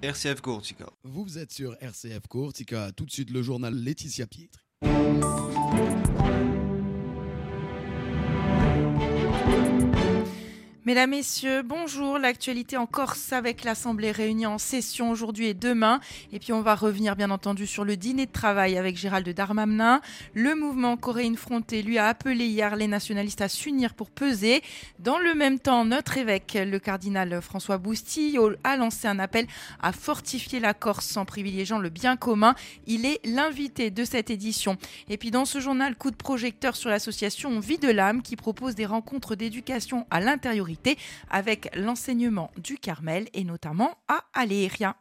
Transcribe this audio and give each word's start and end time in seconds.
RCF 0.00 0.40
Courtica. 0.42 0.86
Vous 1.02 1.38
êtes 1.38 1.50
sur 1.50 1.76
RCF 1.80 2.28
Courtica, 2.28 2.92
tout 2.92 3.04
de 3.04 3.10
suite 3.10 3.30
le 3.30 3.42
journal 3.42 3.74
Laetitia 3.74 4.28
Pietri. 4.28 4.62
Mesdames, 10.88 11.10
Messieurs, 11.10 11.60
bonjour. 11.62 12.18
L'actualité 12.18 12.78
en 12.78 12.86
Corse 12.86 13.34
avec 13.34 13.62
l'Assemblée 13.62 14.10
réunie 14.10 14.46
en 14.46 14.56
session 14.56 15.10
aujourd'hui 15.10 15.48
et 15.48 15.52
demain. 15.52 16.00
Et 16.32 16.38
puis 16.38 16.54
on 16.54 16.62
va 16.62 16.74
revenir 16.74 17.14
bien 17.14 17.30
entendu 17.30 17.66
sur 17.66 17.84
le 17.84 17.98
dîner 17.98 18.24
de 18.24 18.32
travail 18.32 18.78
avec 18.78 18.96
Gérald 18.96 19.28
Darmanin. 19.28 20.00
Le 20.32 20.54
mouvement 20.54 20.96
Coréenne 20.96 21.36
Fronté 21.36 21.82
lui 21.82 21.98
a 21.98 22.06
appelé 22.06 22.46
hier 22.46 22.74
les 22.74 22.86
nationalistes 22.86 23.42
à 23.42 23.50
s'unir 23.50 23.92
pour 23.92 24.08
peser. 24.08 24.62
Dans 24.98 25.18
le 25.18 25.34
même 25.34 25.58
temps, 25.58 25.84
notre 25.84 26.16
évêque, 26.16 26.56
le 26.58 26.78
cardinal 26.78 27.42
François 27.42 27.76
Boustille, 27.76 28.38
a 28.64 28.78
lancé 28.78 29.08
un 29.08 29.18
appel 29.18 29.46
à 29.82 29.92
fortifier 29.92 30.58
la 30.58 30.72
Corse 30.72 31.18
en 31.18 31.26
privilégiant 31.26 31.80
le 31.80 31.90
bien 31.90 32.16
commun. 32.16 32.54
Il 32.86 33.04
est 33.04 33.20
l'invité 33.26 33.90
de 33.90 34.04
cette 34.06 34.30
édition. 34.30 34.78
Et 35.10 35.18
puis 35.18 35.30
dans 35.30 35.44
ce 35.44 35.60
journal, 35.60 35.96
coup 35.96 36.10
de 36.10 36.16
projecteur 36.16 36.76
sur 36.76 36.88
l'association 36.88 37.60
Vie 37.60 37.76
de 37.76 37.90
l'âme 37.90 38.22
qui 38.22 38.36
propose 38.36 38.74
des 38.74 38.86
rencontres 38.86 39.34
d'éducation 39.34 40.06
à 40.10 40.20
l'intériorité 40.20 40.77
avec 41.30 41.68
l'enseignement 41.74 42.50
du 42.56 42.78
Carmel 42.78 43.28
et 43.34 43.44
notamment 43.44 43.98
à 44.08 44.24
Aléria. 44.32 44.96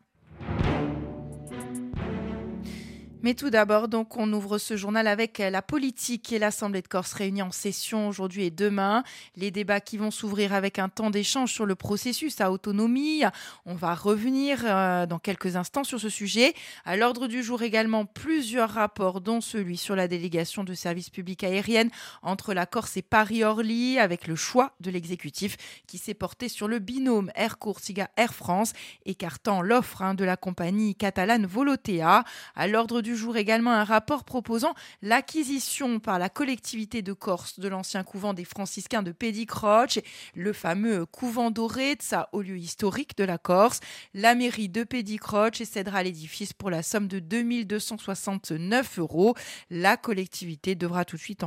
Mais 3.23 3.33
tout 3.33 3.49
d'abord, 3.49 3.87
donc, 3.87 4.15
on 4.15 4.31
ouvre 4.31 4.59
ce 4.59 4.77
journal 4.77 5.07
avec 5.07 5.39
la 5.39 5.63
politique 5.63 6.31
et 6.31 6.37
l'Assemblée 6.37 6.83
de 6.83 6.87
Corse 6.87 7.13
réunie 7.13 7.41
en 7.41 7.51
session 7.51 8.07
aujourd'hui 8.07 8.45
et 8.45 8.51
demain. 8.51 9.03
Les 9.35 9.49
débats 9.49 9.79
qui 9.79 9.97
vont 9.97 10.11
s'ouvrir 10.11 10.53
avec 10.53 10.77
un 10.77 10.87
temps 10.87 11.09
d'échange 11.09 11.51
sur 11.51 11.65
le 11.65 11.73
processus 11.73 12.39
à 12.41 12.51
autonomie. 12.51 13.23
On 13.65 13.73
va 13.73 13.95
revenir 13.95 14.61
euh, 14.63 15.07
dans 15.07 15.17
quelques 15.17 15.55
instants 15.55 15.83
sur 15.83 15.99
ce 15.99 16.09
sujet. 16.09 16.53
À 16.85 16.95
l'ordre 16.95 17.27
du 17.27 17.41
jour 17.41 17.63
également 17.63 18.05
plusieurs 18.05 18.69
rapports, 18.69 19.19
dont 19.19 19.41
celui 19.41 19.77
sur 19.77 19.95
la 19.95 20.07
délégation 20.07 20.63
de 20.63 20.75
services 20.75 21.09
publics 21.09 21.43
aériennes 21.43 21.89
entre 22.21 22.53
la 22.53 22.67
Corse 22.67 22.97
et 22.97 23.01
Paris-Orly, 23.01 23.97
avec 23.97 24.27
le 24.27 24.35
choix 24.35 24.73
de 24.79 24.91
l'exécutif 24.91 25.57
qui 25.87 25.97
s'est 25.97 26.13
porté 26.13 26.49
sur 26.49 26.67
le 26.67 26.77
binôme 26.77 27.31
Air 27.33 27.57
Corsica 27.57 28.11
Air 28.15 28.35
France, 28.35 28.73
écartant 29.07 29.63
l'offre 29.63 30.03
hein, 30.03 30.13
de 30.13 30.23
la 30.23 30.37
compagnie 30.37 30.93
catalane 30.93 31.47
Volotea. 31.47 32.23
À 32.55 32.67
l'ordre 32.67 33.01
du 33.07 33.15
jour 33.15 33.37
également 33.37 33.71
un 33.71 33.85
rapport 33.85 34.25
proposant 34.25 34.73
l'acquisition 35.01 36.01
par 36.01 36.19
la 36.19 36.27
collectivité 36.27 37.01
de 37.01 37.13
Corse 37.13 37.57
de 37.57 37.69
l'ancien 37.69 38.03
couvent 38.03 38.33
des 38.33 38.43
franciscains 38.43 39.01
de 39.01 39.13
Pédicroce, 39.13 39.99
le 40.35 40.51
fameux 40.51 41.05
couvent 41.05 41.49
doré 41.49 41.95
de 41.95 42.01
sa 42.01 42.27
haut 42.33 42.41
lieu 42.41 42.57
historique 42.57 43.17
de 43.17 43.23
la 43.23 43.37
Corse. 43.37 43.79
La 44.13 44.35
mairie 44.35 44.67
de 44.67 44.83
Pédicroce 44.83 45.63
cédera 45.63 46.03
l'édifice 46.03 46.51
pour 46.51 46.69
la 46.69 46.83
somme 46.83 47.07
de 47.07 47.19
2269 47.19 48.99
euros. 48.99 49.35
La 49.69 49.95
collectivité 49.95 50.75
devra, 50.75 51.05
tout 51.05 51.15
de 51.15 51.21
suite 51.21 51.45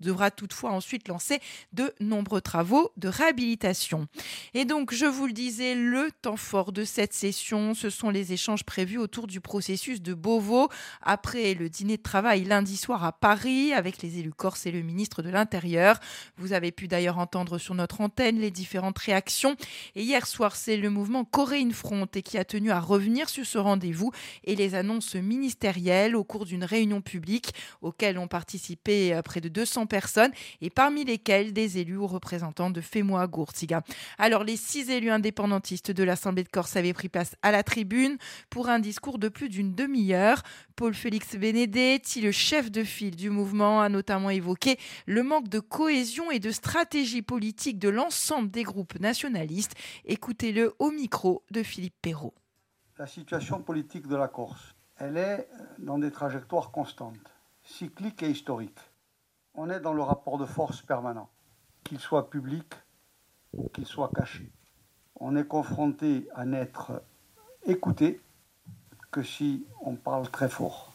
devra 0.00 0.30
toutefois 0.30 0.72
ensuite 0.72 1.08
lancer 1.08 1.40
de 1.72 1.94
nombreux 1.98 2.42
travaux 2.42 2.92
de 2.98 3.08
réhabilitation. 3.08 4.06
Et 4.52 4.66
donc, 4.66 4.92
je 4.92 5.06
vous 5.06 5.26
le 5.26 5.32
disais, 5.32 5.74
le 5.74 6.10
temps 6.20 6.36
fort 6.36 6.72
de 6.72 6.84
cette 6.84 7.14
session, 7.14 7.72
ce 7.72 7.88
sont 7.88 8.10
les 8.10 8.34
échanges 8.34 8.64
prévus 8.64 8.98
autour 8.98 9.26
du 9.26 9.40
processus 9.40 10.02
de 10.02 10.12
Beauvau 10.12 10.57
après 11.02 11.54
le 11.54 11.68
dîner 11.68 11.96
de 11.96 12.02
travail 12.02 12.44
lundi 12.44 12.76
soir 12.76 13.04
à 13.04 13.12
Paris 13.12 13.72
avec 13.72 14.02
les 14.02 14.18
élus 14.18 14.32
corses 14.32 14.66
et 14.66 14.70
le 14.70 14.82
ministre 14.82 15.22
de 15.22 15.30
l'Intérieur. 15.30 16.00
Vous 16.36 16.52
avez 16.52 16.72
pu 16.72 16.88
d'ailleurs 16.88 17.18
entendre 17.18 17.58
sur 17.58 17.74
notre 17.74 18.00
antenne 18.00 18.38
les 18.38 18.50
différentes 18.50 18.98
réactions. 18.98 19.56
Et 19.94 20.02
hier 20.02 20.26
soir, 20.26 20.56
c'est 20.56 20.76
le 20.76 20.90
mouvement 20.90 21.24
Coréine 21.24 21.72
Front 21.72 22.06
et 22.14 22.22
qui 22.22 22.38
a 22.38 22.44
tenu 22.44 22.70
à 22.70 22.80
revenir 22.80 23.28
sur 23.28 23.44
ce 23.44 23.58
rendez-vous 23.58 24.12
et 24.44 24.56
les 24.56 24.74
annonces 24.74 25.14
ministérielles 25.14 26.16
au 26.16 26.24
cours 26.24 26.44
d'une 26.44 26.64
réunion 26.64 27.00
publique 27.00 27.54
auquel 27.82 28.18
ont 28.18 28.28
participé 28.28 29.14
euh, 29.14 29.22
près 29.22 29.40
de 29.40 29.48
200 29.48 29.86
personnes 29.86 30.32
et 30.60 30.70
parmi 30.70 31.04
lesquelles 31.04 31.52
des 31.52 31.78
élus 31.78 31.96
ou 31.96 32.06
représentants 32.06 32.70
de 32.70 32.80
Femois 32.80 33.26
Gourtiga. 33.26 33.82
Alors 34.18 34.44
les 34.44 34.56
six 34.56 34.90
élus 34.90 35.10
indépendantistes 35.10 35.90
de 35.90 36.04
l'Assemblée 36.04 36.44
de 36.44 36.48
Corse 36.48 36.76
avaient 36.76 36.92
pris 36.92 37.08
place 37.08 37.34
à 37.42 37.50
la 37.52 37.62
tribune 37.62 38.16
pour 38.50 38.68
un 38.68 38.78
discours 38.78 39.18
de 39.18 39.28
plus 39.28 39.48
d'une 39.48 39.74
demi-heure. 39.74 40.42
Paul 40.76 40.94
Félix 40.94 41.36
Benedetti, 41.36 42.20
le 42.20 42.32
chef 42.32 42.70
de 42.70 42.84
file 42.84 43.16
du 43.16 43.30
mouvement, 43.30 43.80
a 43.80 43.88
notamment 43.88 44.30
évoqué 44.30 44.78
le 45.06 45.22
manque 45.22 45.48
de 45.48 45.58
cohésion 45.58 46.30
et 46.30 46.38
de 46.38 46.50
stratégie 46.50 47.22
politique 47.22 47.78
de 47.78 47.88
l'ensemble 47.88 48.50
des 48.50 48.62
groupes 48.62 48.98
nationalistes. 49.00 49.74
Écoutez-le 50.04 50.74
au 50.78 50.90
micro 50.90 51.42
de 51.50 51.62
Philippe 51.62 51.96
Perrault. 52.00 52.34
La 52.98 53.06
situation 53.06 53.60
politique 53.60 54.06
de 54.06 54.16
la 54.16 54.28
Corse, 54.28 54.74
elle 54.96 55.16
est 55.16 55.48
dans 55.78 55.98
des 55.98 56.10
trajectoires 56.10 56.70
constantes, 56.70 57.32
cycliques 57.62 58.22
et 58.22 58.30
historiques. 58.30 58.80
On 59.54 59.70
est 59.70 59.80
dans 59.80 59.92
le 59.92 60.02
rapport 60.02 60.38
de 60.38 60.46
force 60.46 60.82
permanent, 60.82 61.28
qu'il 61.84 61.98
soit 61.98 62.30
public 62.30 62.74
ou 63.52 63.68
qu'il 63.68 63.86
soit 63.86 64.10
caché. 64.14 64.50
On 65.16 65.36
est 65.36 65.46
confronté 65.46 66.28
à 66.34 66.44
n'être 66.44 67.02
écouté 67.64 68.20
que 69.10 69.22
si 69.22 69.64
on 69.80 69.94
parle 69.94 70.28
très 70.28 70.48
fort. 70.48 70.92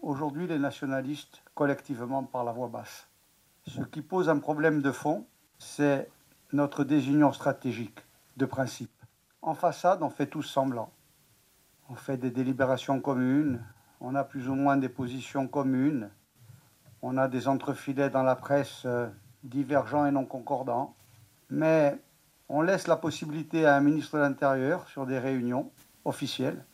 Aujourd'hui, 0.00 0.46
les 0.46 0.58
nationalistes, 0.58 1.42
collectivement, 1.54 2.24
parlent 2.24 2.48
à 2.48 2.52
voix 2.52 2.68
basse. 2.68 3.06
Ce 3.66 3.82
qui 3.82 4.00
pose 4.00 4.28
un 4.28 4.38
problème 4.38 4.80
de 4.80 4.92
fond, 4.92 5.26
c'est 5.58 6.08
notre 6.52 6.84
désunion 6.84 7.32
stratégique, 7.32 8.00
de 8.36 8.46
principe. 8.46 8.90
En 9.42 9.54
façade, 9.54 10.02
on 10.02 10.10
fait 10.10 10.26
tous 10.26 10.42
semblant. 10.42 10.90
On 11.88 11.94
fait 11.94 12.16
des 12.16 12.30
délibérations 12.30 13.00
communes, 13.00 13.62
on 14.00 14.14
a 14.14 14.24
plus 14.24 14.48
ou 14.48 14.54
moins 14.54 14.76
des 14.76 14.88
positions 14.88 15.46
communes, 15.48 16.10
on 17.02 17.18
a 17.18 17.28
des 17.28 17.48
entrefilets 17.48 18.10
dans 18.10 18.22
la 18.22 18.36
presse 18.36 18.82
euh, 18.86 19.08
divergents 19.42 20.06
et 20.06 20.10
non 20.10 20.24
concordants, 20.24 20.94
mais 21.50 21.98
on 22.48 22.62
laisse 22.62 22.86
la 22.86 22.96
possibilité 22.96 23.66
à 23.66 23.76
un 23.76 23.80
ministre 23.80 24.16
de 24.16 24.22
l'Intérieur, 24.22 24.88
sur 24.88 25.06
des 25.06 25.18
réunions 25.18 25.70
officielles, 26.04 26.64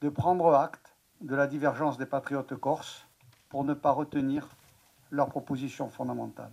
de 0.00 0.08
prendre 0.08 0.54
acte 0.54 0.94
de 1.20 1.34
la 1.34 1.46
divergence 1.46 1.98
des 1.98 2.06
patriotes 2.06 2.54
corses 2.56 3.06
pour 3.50 3.64
ne 3.64 3.74
pas 3.74 3.90
retenir 3.90 4.48
leurs 5.10 5.28
propositions 5.28 5.90
fondamentales 5.90 6.52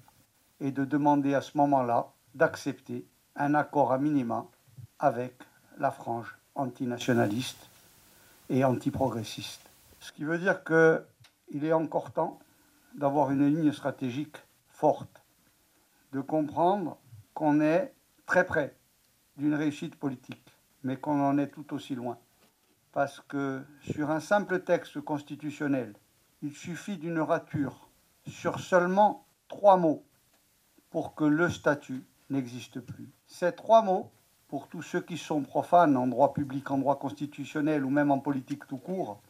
et 0.59 0.71
de 0.71 0.83
demander 0.83 1.33
à 1.33 1.41
ce 1.41 1.57
moment-là 1.57 2.11
d'accepter 2.35 3.05
un 3.35 3.53
accord 3.53 3.93
à 3.93 3.97
minima 3.97 4.45
avec 4.99 5.35
la 5.77 5.91
frange 5.91 6.37
antinationaliste 6.55 7.69
et 8.49 8.65
antiprogressiste. 8.65 9.69
Ce 9.99 10.11
qui 10.11 10.23
veut 10.23 10.39
dire 10.39 10.63
qu'il 10.63 11.63
est 11.63 11.73
encore 11.73 12.11
temps 12.11 12.39
d'avoir 12.95 13.31
une 13.31 13.47
ligne 13.47 13.71
stratégique 13.71 14.37
forte, 14.69 15.21
de 16.11 16.19
comprendre 16.19 16.97
qu'on 17.33 17.61
est 17.61 17.93
très 18.25 18.45
près 18.45 18.75
d'une 19.37 19.53
réussite 19.53 19.95
politique, 19.95 20.43
mais 20.83 20.97
qu'on 20.97 21.21
en 21.21 21.37
est 21.37 21.47
tout 21.47 21.73
aussi 21.73 21.95
loin 21.95 22.17
parce 22.97 23.21
que 23.27 23.61
sur 23.91 24.09
un 24.09 24.19
simple 24.19 24.61
texte 24.63 24.99
constitutionnel, 25.01 25.93
il 26.41 26.51
suffit 26.51 26.97
d'une 26.97 27.19
rature 27.19 27.91
sur 28.27 28.59
seulement 28.59 29.27
trois 29.49 29.77
mots 29.77 30.03
pour 30.89 31.13
que 31.13 31.23
le 31.23 31.47
statut 31.47 32.07
n'existe 32.31 32.79
plus. 32.79 33.13
Ces 33.27 33.51
trois 33.51 33.83
mots, 33.83 34.09
pour 34.47 34.67
tous 34.67 34.81
ceux 34.81 35.01
qui 35.01 35.19
sont 35.19 35.43
profanes 35.43 35.95
en 35.95 36.07
droit 36.07 36.33
public, 36.33 36.71
en 36.71 36.79
droit 36.79 36.97
constitutionnel 36.97 37.85
ou 37.85 37.91
même 37.91 38.09
en 38.09 38.17
politique 38.17 38.65
tout 38.65 38.79
court, 38.79 39.21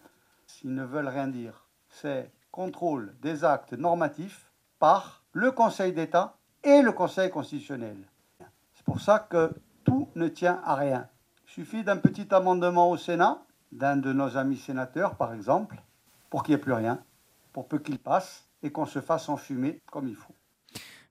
s'ils 0.46 0.74
ne 0.74 0.86
veulent 0.86 1.10
rien 1.10 1.28
dire, 1.28 1.68
c'est 1.90 2.32
contrôle 2.52 3.18
des 3.22 3.44
actes 3.44 3.74
normatifs 3.74 4.50
par 4.80 5.26
le 5.34 5.52
Conseil 5.52 5.92
d'État 5.92 6.38
et 6.64 6.82
le 6.82 6.94
Conseil 6.94 7.30
constitutionnel. 7.30 7.98
C'est 8.74 8.86
pour 8.86 9.02
ça 9.02 9.20
que 9.20 9.52
tout 9.84 10.08
ne 10.16 10.30
tient 10.30 10.62
à 10.64 10.76
rien. 10.76 11.10
Il 11.48 11.52
suffit 11.52 11.84
d'un 11.84 11.98
petit 11.98 12.34
amendement 12.34 12.90
au 12.90 12.96
Sénat 12.96 13.44
d'un 13.72 13.98
de 13.98 14.14
nos 14.14 14.38
amis 14.38 14.58
sénateurs, 14.58 15.16
par 15.16 15.34
exemple, 15.34 15.82
pour 16.30 16.44
qu'il 16.44 16.56
n'y 16.56 16.60
ait 16.60 16.64
plus 16.64 16.74
rien, 16.74 17.04
pour 17.54 17.68
peu 17.68 17.80
qu'il 17.80 18.00
passe 18.00 18.48
et 18.64 18.72
qu'on 18.72 18.86
se 18.86 19.02
fasse 19.02 19.30
enfumer 19.30 19.82
comme 19.92 20.08
il 20.08 20.16
faut. 20.16 20.36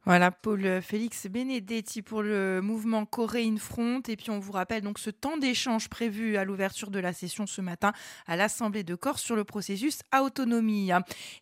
Voilà, 0.06 0.30
Paul 0.30 0.80
Félix 0.82 1.26
Benedetti 1.26 2.00
pour 2.00 2.22
le 2.22 2.60
mouvement 2.60 3.04
Coréine 3.06 3.58
Front. 3.58 4.00
Et 4.06 4.14
puis 4.14 4.30
on 4.30 4.38
vous 4.38 4.52
rappelle 4.52 4.82
donc 4.82 5.00
ce 5.00 5.10
temps 5.10 5.36
d'échange 5.36 5.88
prévu 5.88 6.36
à 6.36 6.44
l'ouverture 6.44 6.92
de 6.92 7.00
la 7.00 7.12
session 7.12 7.44
ce 7.44 7.60
matin 7.60 7.92
à 8.28 8.36
l'Assemblée 8.36 8.84
de 8.84 8.94
Corse 8.94 9.20
sur 9.20 9.34
le 9.34 9.42
processus 9.42 10.02
autonomie. 10.16 10.92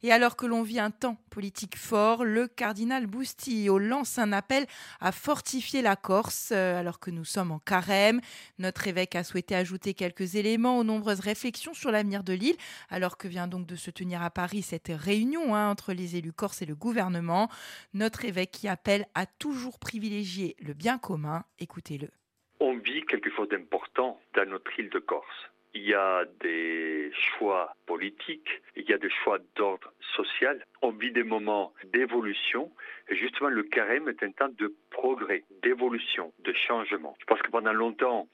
Et 0.03 0.13
alors 0.13 0.35
que 0.35 0.47
l'on 0.47 0.63
vit 0.63 0.79
un 0.81 0.91
temps 0.91 1.19
politique 1.29 1.77
fort, 1.77 2.25
le 2.25 2.49
cardinal 2.49 3.07
Boustillo 3.07 3.79
lance 3.79 4.19
un 4.19 4.33
appel 4.33 4.67
à 4.99 5.13
fortifier 5.13 5.83
la 5.83 5.95
Corse 5.95 6.49
euh, 6.53 6.81
alors 6.81 7.01
que 7.01 7.11
nous 7.11 7.27
sommes 7.27 7.51
en 7.51 7.59
carême. 7.59 8.23
Notre 8.59 8.89
évêque 8.89 9.15
a 9.15 9.25
souhaité 9.25 9.55
ajouter 9.57 9.93
quelques 9.93 10.37
éléments 10.37 10.79
aux 10.79 10.85
nombreuses 10.85 11.21
réflexions 11.21 11.75
sur 11.75 11.91
l'avenir 11.91 12.25
de 12.25 12.33
l'île 12.33 12.57
alors 12.89 13.19
que 13.19 13.29
vient 13.29 13.47
donc 13.47 13.67
de 13.67 13.77
se 13.77 13.91
tenir 13.91 14.23
à 14.23 14.31
Paris 14.31 14.63
cette 14.63 14.91
réunion 14.91 15.55
hein, 15.55 15.69
entre 15.69 15.93
les 15.93 16.17
élus 16.17 16.33
corses 16.33 16.63
et 16.63 16.67
le 16.67 16.75
gouvernement. 16.75 17.51
Notre 17.93 18.25
évêque 18.25 18.54
qui 18.55 18.69
appelle 18.69 19.07
à 19.15 19.27
toujours 19.27 19.79
privilégier 19.79 20.57
le 20.61 20.73
bien 20.73 20.99
commun. 20.99 21.45
Écoutez-le. 21.59 22.09
On 22.61 22.77
vit 22.79 23.05
quelque 23.07 23.31
chose 23.35 23.49
d'important 23.49 24.21
dans 24.35 24.49
notre 24.49 24.79
île 24.79 24.91
de 24.91 25.01
Corse 25.01 25.51
il 25.75 25.83
y 25.83 25.95
a 25.95 26.25
des 26.41 27.11
choix 27.13 27.75
politiques, 27.87 28.63
il 28.77 28.89
y 28.89 28.93
a 28.93 28.99
des 28.99 29.11
choix 29.11 29.39
d'ordre 29.57 29.93
social. 30.17 30.65
On 30.83 30.93
vit 30.93 31.11
des 31.11 31.25
moments 31.25 31.75
d'évolution 31.93 32.71
et 33.09 33.17
justement 33.17 33.51
le 33.51 33.65
carême 33.65 34.09
est 34.09 34.23
un 34.23 34.31
temps 34.31 34.49
de 34.57 34.75
progrès, 34.91 35.45
d'évolution, 35.63 36.33
de 36.45 36.53
changement. 36.53 37.17
Je 37.21 37.25
pense 37.27 37.43
que 37.43 37.51
pendant 37.51 37.73
longtemps, 37.73 38.29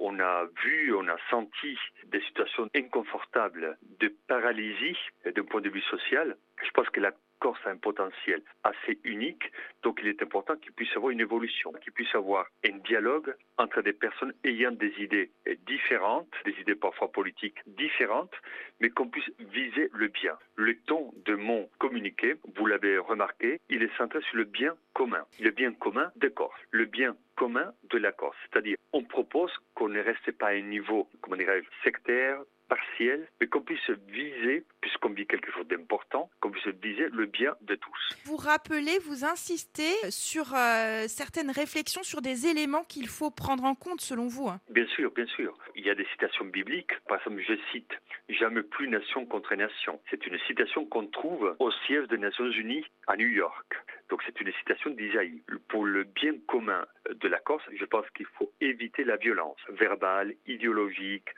on 0.00 0.18
a 0.18 0.46
vu, 0.64 0.92
on 0.94 1.06
a 1.08 1.16
senti 1.30 1.78
des 2.06 2.20
situations 2.22 2.68
inconfortables 2.74 3.78
de 4.00 4.12
paralysie 4.26 4.98
d'un 5.24 5.44
point 5.44 5.60
de 5.60 5.70
vue 5.70 5.82
social. 5.82 6.36
Je 6.62 6.70
pense 6.72 6.90
que 6.90 7.00
la 7.00 7.12
Corse 7.40 7.58
a 7.66 7.70
un 7.70 7.76
potentiel 7.78 8.42
assez 8.62 9.00
unique, 9.04 9.50
donc 9.82 9.98
il 10.02 10.08
est 10.08 10.22
important 10.22 10.56
qu'il 10.56 10.72
puisse 10.72 10.94
avoir 10.96 11.10
une 11.10 11.20
évolution, 11.20 11.72
qu'il 11.72 11.92
puisse 11.92 12.14
avoir 12.14 12.46
un 12.64 12.76
dialogue 12.78 13.34
entre 13.58 13.82
des 13.82 13.92
personnes 13.92 14.34
ayant 14.44 14.72
des 14.72 14.92
idées 14.98 15.30
différentes, 15.66 16.30
des 16.44 16.54
idées 16.60 16.74
parfois 16.74 17.10
politiques 17.10 17.58
différentes, 17.66 18.34
mais 18.80 18.90
qu'on 18.90 19.08
puisse 19.08 19.30
viser 19.38 19.88
le 19.92 20.08
bien. 20.08 20.36
Le 20.56 20.76
ton 20.80 21.12
de 21.24 21.34
mon 21.34 21.68
communiqué, 21.78 22.34
vous 22.56 22.66
l'avez 22.66 22.98
remarqué, 22.98 23.58
il 23.68 23.82
est 23.82 23.96
centré 23.96 24.20
sur 24.22 24.36
le 24.36 24.44
bien 24.44 24.76
commun, 24.94 25.24
le 25.40 25.50
bien 25.50 25.72
commun 25.72 26.12
de 26.16 26.28
Corse, 26.28 26.60
le 26.70 26.84
bien 26.84 27.16
commun 27.36 27.72
de 27.90 27.98
la 27.98 28.12
Corse. 28.12 28.36
C'est-à-dire, 28.42 28.76
on 28.92 29.02
propose 29.02 29.52
qu'on 29.74 29.88
ne 29.88 30.00
reste 30.00 30.30
pas 30.32 30.48
à 30.48 30.52
un 30.52 30.60
niveau, 30.60 31.08
comment 31.22 31.36
dirais-je, 31.36 31.68
sectaire, 31.84 32.40
partiel, 32.70 33.26
mais 33.40 33.48
qu'on 33.48 33.60
puisse 33.60 33.90
viser, 34.08 34.64
puisqu'on 34.80 35.10
vit 35.10 35.26
quelque 35.26 35.50
chose 35.52 35.66
d'important, 35.66 36.30
qu'on 36.40 36.50
puisse 36.50 36.72
viser 36.80 37.08
le 37.12 37.26
bien 37.26 37.54
de 37.62 37.74
tous. 37.74 38.16
Vous 38.24 38.36
rappelez, 38.36 38.98
vous 39.00 39.24
insistez 39.24 39.92
sur 40.08 40.54
euh, 40.54 41.08
certaines 41.08 41.50
réflexions, 41.50 42.04
sur 42.04 42.22
des 42.22 42.46
éléments 42.46 42.84
qu'il 42.84 43.08
faut 43.08 43.30
prendre 43.30 43.64
en 43.64 43.74
compte 43.74 44.00
selon 44.00 44.28
vous. 44.28 44.48
Hein. 44.48 44.60
Bien 44.70 44.86
sûr, 44.86 45.10
bien 45.10 45.26
sûr. 45.26 45.52
Il 45.74 45.84
y 45.84 45.90
a 45.90 45.94
des 45.94 46.06
citations 46.12 46.44
bibliques. 46.44 46.92
Par 47.08 47.18
exemple, 47.18 47.42
je 47.46 47.54
cite 47.72 47.92
Jamais 48.28 48.62
plus 48.62 48.86
nation 48.88 49.26
contre 49.26 49.54
nation. 49.56 50.00
C'est 50.08 50.24
une 50.26 50.38
citation 50.46 50.86
qu'on 50.86 51.06
trouve 51.06 51.56
au 51.58 51.72
siège 51.86 52.06
des 52.08 52.18
Nations 52.18 52.48
Unies 52.48 52.84
à 53.08 53.16
New 53.16 53.26
York. 53.26 53.74
Donc 54.08 54.22
c'est 54.24 54.40
une 54.40 54.52
citation 54.52 54.90
d'Isaïe. 54.90 55.42
Pour 55.68 55.84
le 55.84 56.04
bien 56.04 56.34
commun 56.46 56.84
de 57.10 57.28
la 57.28 57.38
Corse, 57.40 57.64
je 57.72 57.84
pense 57.84 58.08
qu'il 58.10 58.26
faut 58.38 58.52
éviter 58.60 59.02
la 59.02 59.16
violence 59.16 59.58
verbale, 59.68 60.34
idéologique, 60.46 61.28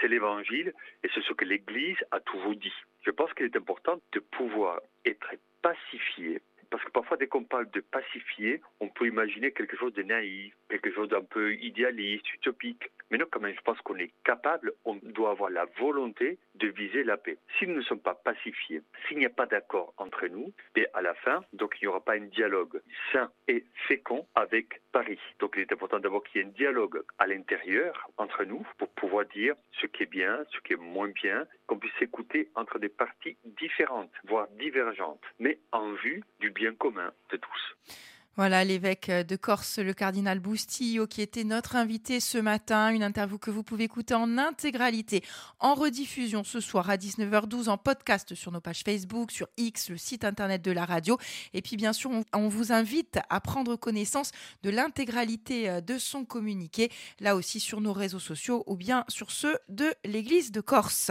C'est 0.00 0.08
l'évangile 0.08 0.72
et 1.02 1.08
c'est 1.14 1.22
ce 1.22 1.32
que 1.32 1.44
l'Église 1.44 1.98
a 2.10 2.20
toujours 2.20 2.54
dit. 2.54 2.72
Je 3.02 3.10
pense 3.10 3.32
qu'il 3.34 3.46
est 3.46 3.56
important 3.56 4.00
de 4.12 4.20
pouvoir 4.20 4.80
être 5.04 5.34
pacifié. 5.62 6.40
Parce 6.70 6.84
que 6.84 6.90
parfois, 6.90 7.16
dès 7.16 7.28
qu'on 7.28 7.44
parle 7.44 7.70
de 7.70 7.80
pacifier, 7.80 8.60
on 8.80 8.88
peut 8.88 9.06
imaginer 9.06 9.52
quelque 9.52 9.76
chose 9.76 9.94
de 9.94 10.02
naïf, 10.02 10.54
quelque 10.68 10.92
chose 10.92 11.08
d'un 11.08 11.22
peu 11.22 11.54
idéaliste, 11.54 12.32
utopique. 12.34 12.90
Mais 13.10 13.16
non, 13.16 13.24
quand 13.30 13.40
même, 13.40 13.54
je 13.54 13.60
pense 13.62 13.80
qu'on 13.80 13.96
est 13.96 14.12
capable, 14.24 14.72
on 14.84 14.96
doit 14.96 15.30
avoir 15.30 15.50
la 15.50 15.64
volonté 15.78 16.38
de 16.58 16.68
viser 16.68 17.04
la 17.04 17.16
paix. 17.16 17.38
Si 17.58 17.66
nous 17.66 17.76
ne 17.76 17.82
sommes 17.82 18.00
pas 18.00 18.14
pacifiés, 18.14 18.82
s'il 19.06 19.18
n'y 19.18 19.26
a 19.26 19.30
pas 19.30 19.46
d'accord 19.46 19.94
entre 19.96 20.26
nous, 20.26 20.52
et 20.76 20.86
à 20.94 21.02
la 21.02 21.14
fin, 21.14 21.44
donc 21.52 21.76
il 21.80 21.84
n'y 21.84 21.88
aura 21.88 22.00
pas 22.00 22.14
un 22.14 22.26
dialogue 22.26 22.80
sain 23.12 23.30
et 23.46 23.64
fécond 23.86 24.26
avec 24.34 24.80
Paris. 24.92 25.18
Donc 25.38 25.54
il 25.56 25.62
est 25.62 25.72
important 25.72 25.98
d'abord 25.98 26.24
qu'il 26.24 26.40
y 26.40 26.44
ait 26.44 26.46
un 26.46 26.52
dialogue 26.52 27.02
à 27.18 27.26
l'intérieur 27.26 28.10
entre 28.16 28.44
nous 28.44 28.66
pour 28.76 28.88
pouvoir 28.90 29.24
dire 29.26 29.54
ce 29.80 29.86
qui 29.86 30.02
est 30.02 30.10
bien, 30.10 30.44
ce 30.52 30.60
qui 30.60 30.72
est 30.74 30.76
moins 30.76 31.08
bien, 31.08 31.46
qu'on 31.66 31.78
puisse 31.78 32.00
écouter 32.00 32.48
entre 32.54 32.78
des 32.78 32.88
parties 32.88 33.36
différentes, 33.44 34.12
voire 34.24 34.48
divergentes, 34.58 35.22
mais 35.38 35.58
en 35.72 35.92
vue 35.92 36.22
du 36.40 36.50
bien 36.50 36.74
commun 36.74 37.12
de 37.30 37.36
tous. 37.36 37.76
Voilà 38.38 38.64
l'évêque 38.64 39.10
de 39.10 39.34
Corse, 39.34 39.80
le 39.80 39.92
cardinal 39.92 40.38
Boustillo, 40.38 41.08
qui 41.08 41.22
était 41.22 41.42
notre 41.42 41.74
invité 41.74 42.20
ce 42.20 42.38
matin. 42.38 42.90
Une 42.90 43.02
interview 43.02 43.36
que 43.36 43.50
vous 43.50 43.64
pouvez 43.64 43.82
écouter 43.82 44.14
en 44.14 44.38
intégralité, 44.38 45.24
en 45.58 45.74
rediffusion 45.74 46.44
ce 46.44 46.60
soir 46.60 46.88
à 46.88 46.96
19h12, 46.96 47.68
en 47.68 47.78
podcast 47.78 48.36
sur 48.36 48.52
nos 48.52 48.60
pages 48.60 48.84
Facebook, 48.84 49.32
sur 49.32 49.48
X, 49.56 49.90
le 49.90 49.96
site 49.96 50.22
internet 50.24 50.62
de 50.62 50.70
la 50.70 50.84
radio. 50.84 51.18
Et 51.52 51.62
puis 51.62 51.76
bien 51.76 51.92
sûr, 51.92 52.12
on, 52.32 52.48
vous 52.48 52.70
invite 52.70 53.18
à 53.28 53.40
prendre 53.40 53.74
connaissance 53.74 54.30
de 54.62 54.70
l'intégralité 54.70 55.68
euh, 55.68 55.80
de 55.80 55.98
son 55.98 56.24
communiqué, 56.24 56.92
là 57.18 57.34
aussi 57.34 57.58
sur 57.58 57.80
nos 57.80 57.92
réseaux 57.92 58.20
sociaux 58.20 58.62
ou 58.68 58.76
bien 58.76 59.04
sur 59.08 59.32
ceux 59.32 59.58
de 59.68 59.92
l'Église 60.04 60.52
de 60.52 60.60
Corse. 60.60 61.10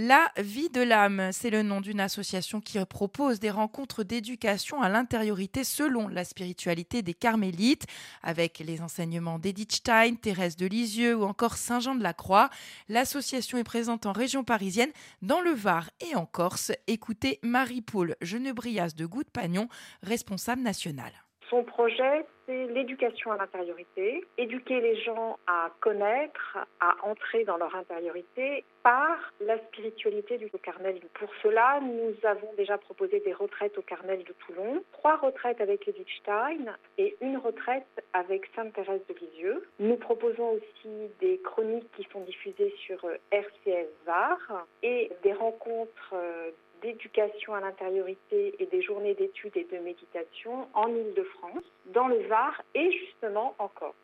La 0.00 0.30
vie 0.36 0.70
de 0.70 0.80
l'âme, 0.80 1.30
c'est 1.32 1.50
le 1.50 1.64
nom 1.64 1.80
d'une 1.80 1.98
association 1.98 2.60
qui 2.60 2.78
propose 2.84 3.40
des 3.40 3.50
rencontres 3.50 4.04
d'éducation 4.04 4.80
à 4.80 4.88
l'intériorité 4.88 5.64
selon 5.64 6.06
la 6.06 6.24
spiritualité 6.24 7.02
des 7.02 7.14
carmélites, 7.14 7.84
avec 8.22 8.60
les 8.60 8.80
enseignements 8.80 9.40
d'Edith 9.40 9.72
Stein, 9.72 10.14
Thérèse 10.14 10.54
de 10.54 10.66
Lisieux 10.66 11.16
ou 11.16 11.24
encore 11.24 11.56
Saint 11.56 11.80
Jean 11.80 11.96
de 11.96 12.04
la 12.04 12.12
Croix. 12.12 12.48
L'association 12.88 13.58
est 13.58 13.64
présente 13.64 14.06
en 14.06 14.12
région 14.12 14.44
parisienne, 14.44 14.92
dans 15.20 15.40
le 15.40 15.50
Var 15.50 15.90
et 16.08 16.14
en 16.14 16.26
Corse. 16.26 16.70
Écoutez 16.86 17.40
Marie-Paul 17.42 18.14
Genebrias 18.20 18.92
de 18.96 19.04
Goutte-Pagnon, 19.04 19.68
responsable 20.04 20.62
nationale. 20.62 21.27
Son 21.50 21.64
projet, 21.64 22.26
c'est 22.44 22.66
l'éducation 22.66 23.32
à 23.32 23.38
l'intériorité, 23.38 24.24
éduquer 24.36 24.80
les 24.80 24.96
gens 25.02 25.38
à 25.46 25.70
connaître, 25.80 26.58
à 26.80 26.94
entrer 27.02 27.44
dans 27.44 27.56
leur 27.56 27.74
intériorité 27.74 28.64
par 28.82 29.16
la 29.40 29.58
spiritualité 29.66 30.36
du 30.36 30.50
Carmel. 30.62 31.00
Pour 31.14 31.30
cela, 31.42 31.80
nous 31.80 32.14
avons 32.24 32.52
déjà 32.56 32.76
proposé 32.76 33.20
des 33.20 33.32
retraites 33.32 33.78
au 33.78 33.82
Carmel 33.82 34.24
de 34.24 34.32
Toulon, 34.44 34.82
trois 34.92 35.16
retraites 35.16 35.60
avec 35.60 35.88
Edith 35.88 36.08
Stein 36.20 36.76
et 36.98 37.16
une 37.22 37.38
retraite 37.38 37.86
avec 38.12 38.46
Sainte 38.54 38.74
Thérèse 38.74 39.00
de 39.08 39.14
Lisieux. 39.14 39.66
Nous 39.78 39.96
proposons 39.96 40.50
aussi 40.50 41.10
des 41.20 41.38
chroniques 41.38 41.90
qui 41.96 42.06
sont 42.12 42.20
diffusées 42.20 42.74
sur 42.86 42.98
RCS 43.30 43.88
VAR 44.04 44.66
et 44.82 45.10
des 45.22 45.32
rencontres 45.32 46.12
euh, 46.12 46.50
d'éducation 46.82 47.54
à 47.54 47.60
l'intériorité 47.60 48.54
et 48.58 48.66
des 48.66 48.82
journées 48.82 49.14
d'études 49.14 49.56
et 49.56 49.66
de 49.70 49.78
méditation 49.78 50.68
en 50.74 50.88
Ile-de-France, 50.88 51.64
dans 51.92 52.08
le 52.08 52.26
Var 52.26 52.62
et 52.74 52.90
justement 52.92 53.54
en 53.58 53.68
Corse. 53.68 53.96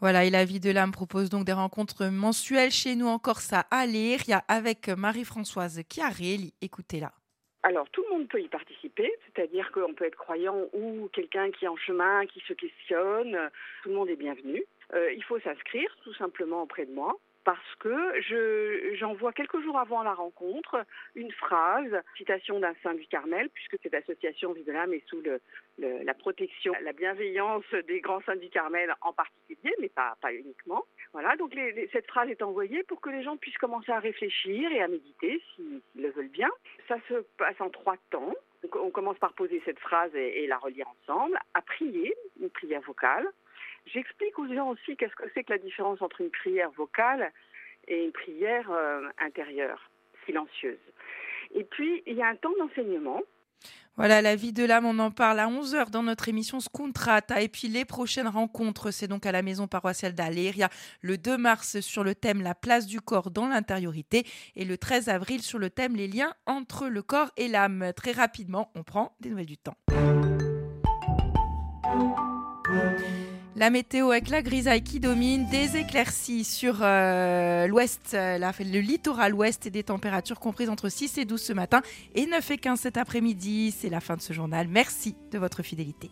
Voilà, 0.00 0.24
et 0.24 0.30
la 0.30 0.44
vie 0.44 0.60
de 0.60 0.70
l'âme 0.70 0.92
propose 0.92 1.30
donc 1.30 1.44
des 1.44 1.52
rencontres 1.52 2.06
mensuelles 2.06 2.70
chez 2.70 2.96
nous 2.96 3.06
en 3.06 3.18
Corse 3.18 3.52
à 3.52 3.66
Aléria 3.70 4.42
avec 4.48 4.88
Marie-Françoise 4.88 5.82
Chiarelli. 5.90 6.52
Écoutez-la. 6.60 7.12
Alors, 7.62 7.88
tout 7.90 8.04
le 8.08 8.16
monde 8.16 8.28
peut 8.28 8.40
y 8.40 8.48
participer, 8.48 9.10
c'est-à-dire 9.26 9.72
qu'on 9.72 9.94
peut 9.94 10.04
être 10.04 10.16
croyant 10.16 10.56
ou 10.72 11.08
quelqu'un 11.12 11.50
qui 11.50 11.64
est 11.64 11.68
en 11.68 11.76
chemin, 11.76 12.24
qui 12.26 12.40
se 12.46 12.52
questionne. 12.52 13.36
Tout 13.82 13.88
le 13.88 13.94
monde 13.94 14.08
est 14.08 14.16
bienvenu. 14.16 14.62
Euh, 14.94 15.12
il 15.12 15.24
faut 15.24 15.40
s'inscrire 15.40 15.90
tout 16.04 16.14
simplement 16.14 16.62
auprès 16.62 16.86
de 16.86 16.92
moi 16.92 17.16
parce 17.46 17.76
que 17.78 18.20
je, 18.22 18.96
j'envoie 18.96 19.32
quelques 19.32 19.62
jours 19.62 19.78
avant 19.78 20.02
la 20.02 20.14
rencontre 20.14 20.84
une 21.14 21.30
phrase, 21.30 22.02
citation 22.16 22.58
d'un 22.58 22.74
saint 22.82 22.94
du 22.94 23.06
Carmel, 23.06 23.48
puisque 23.50 23.78
cette 23.84 23.94
association 23.94 24.52
Vie 24.52 24.64
de 24.64 24.72
l'âme 24.72 24.92
est 24.92 25.06
sous 25.08 25.22
la 25.78 26.14
protection, 26.14 26.72
la 26.82 26.92
bienveillance 26.92 27.64
des 27.86 28.00
grands 28.00 28.20
saints 28.22 28.34
du 28.34 28.48
Carmel 28.48 28.92
en 29.00 29.12
particulier, 29.12 29.72
mais 29.80 29.88
pas, 29.88 30.16
pas 30.20 30.32
uniquement. 30.34 30.84
Voilà, 31.12 31.36
donc 31.36 31.56
cette 31.92 32.08
phrase 32.08 32.28
est 32.30 32.42
envoyée 32.42 32.82
pour 32.82 33.00
que 33.00 33.10
les 33.10 33.22
gens 33.22 33.36
puissent 33.36 33.58
commencer 33.58 33.92
à 33.92 34.00
réfléchir 34.00 34.72
et 34.72 34.82
à 34.82 34.88
méditer 34.88 35.40
s'ils 35.54 35.80
le 35.94 36.10
veulent 36.10 36.28
bien. 36.28 36.50
Ça 36.88 36.96
se 37.08 37.14
passe 37.38 37.60
en 37.60 37.70
trois 37.70 37.96
temps. 38.10 38.34
on 38.74 38.90
commence 38.90 39.18
par 39.18 39.34
poser 39.34 39.62
cette 39.64 39.78
phrase 39.78 40.12
et, 40.16 40.42
et 40.42 40.46
la 40.48 40.58
relire 40.58 40.88
ensemble, 40.88 41.38
à 41.54 41.62
prier, 41.62 42.12
une 42.40 42.50
prière 42.50 42.80
vocale, 42.80 43.28
J'explique 43.92 44.38
aux 44.38 44.52
gens 44.52 44.70
aussi 44.70 44.96
qu'est-ce 44.96 45.14
que 45.14 45.24
c'est 45.34 45.44
que 45.44 45.52
la 45.52 45.58
différence 45.58 46.02
entre 46.02 46.20
une 46.20 46.30
prière 46.30 46.70
vocale 46.72 47.32
et 47.86 48.04
une 48.04 48.12
prière 48.12 48.70
euh, 48.70 49.08
intérieure, 49.18 49.90
silencieuse. 50.24 50.78
Et 51.54 51.64
puis, 51.64 52.02
il 52.06 52.16
y 52.16 52.22
a 52.22 52.26
un 52.26 52.36
temps 52.36 52.52
d'enseignement. 52.58 53.22
Voilà, 53.96 54.20
la 54.20 54.36
vie 54.36 54.52
de 54.52 54.62
l'âme, 54.64 54.84
on 54.84 54.98
en 54.98 55.10
parle 55.10 55.40
à 55.40 55.46
11h 55.46 55.88
dans 55.90 56.02
notre 56.02 56.28
émission 56.28 56.60
Scontrata. 56.60 57.40
Et 57.40 57.48
puis 57.48 57.68
les 57.68 57.86
prochaines 57.86 58.28
rencontres, 58.28 58.90
c'est 58.90 59.08
donc 59.08 59.24
à 59.24 59.32
la 59.32 59.40
maison 59.40 59.66
paroissiale 59.66 60.14
d'Aléria 60.14 60.68
le 61.00 61.16
2 61.16 61.38
mars 61.38 61.80
sur 61.80 62.04
le 62.04 62.14
thème 62.14 62.42
La 62.42 62.54
place 62.54 62.86
du 62.86 63.00
corps 63.00 63.30
dans 63.30 63.48
l'intériorité 63.48 64.26
et 64.54 64.66
le 64.66 64.76
13 64.76 65.08
avril 65.08 65.40
sur 65.40 65.58
le 65.58 65.70
thème 65.70 65.96
Les 65.96 66.08
liens 66.08 66.34
entre 66.44 66.88
le 66.88 67.02
corps 67.02 67.30
et 67.38 67.48
l'âme. 67.48 67.92
Très 67.96 68.12
rapidement, 68.12 68.70
on 68.74 68.82
prend 68.82 69.16
des 69.20 69.30
nouvelles 69.30 69.46
du 69.46 69.56
temps. 69.56 69.76
La 73.58 73.70
météo 73.70 74.10
avec 74.10 74.28
la 74.28 74.42
grisaille 74.42 74.82
qui 74.82 75.00
domine, 75.00 75.48
des 75.48 75.78
éclaircies 75.78 76.44
sur 76.44 76.80
euh, 76.82 77.66
l'ouest, 77.66 78.12
euh, 78.12 78.36
le 78.38 78.80
littoral 78.80 79.32
ouest 79.32 79.64
et 79.64 79.70
des 79.70 79.82
températures 79.82 80.40
comprises 80.40 80.68
entre 80.68 80.90
6 80.90 81.16
et 81.16 81.24
12 81.24 81.40
ce 81.40 81.52
matin 81.54 81.80
et 82.14 82.26
9 82.26 82.50
et 82.50 82.58
15 82.58 82.78
cet 82.78 82.98
après-midi. 82.98 83.74
C'est 83.74 83.88
la 83.88 84.00
fin 84.00 84.14
de 84.16 84.20
ce 84.20 84.34
journal. 84.34 84.68
Merci 84.68 85.16
de 85.32 85.38
votre 85.38 85.62
fidélité. 85.62 86.10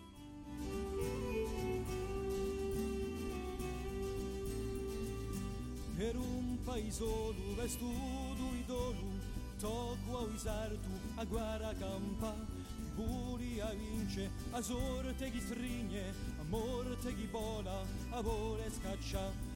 Amore 16.47 16.97
te 17.03 17.15
vola, 17.31 17.85
amore 18.11 18.71
scaccia, 18.71 19.33